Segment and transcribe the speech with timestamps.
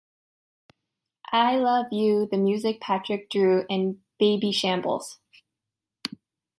[1.31, 5.17] I love you, the music, Patrick, Dru and Babyshambles.